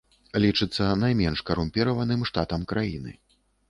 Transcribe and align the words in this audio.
Лічыцца 0.45 0.87
найменш 1.03 1.45
карумпіраваным 1.51 2.21
штатам 2.33 2.69
краіны. 2.75 3.19